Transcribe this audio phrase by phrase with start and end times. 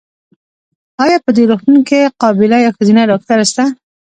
[1.03, 3.63] ایا په دي روغتون کې قابیله یا ښځېنه ډاکټره سته؟